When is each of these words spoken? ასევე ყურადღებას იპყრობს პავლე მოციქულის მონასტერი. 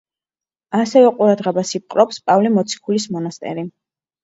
ასევე 0.77 1.11
ყურადღებას 1.19 1.75
იპყრობს 1.79 2.21
პავლე 2.31 2.55
მოციქულის 2.57 3.09
მონასტერი. 3.19 3.71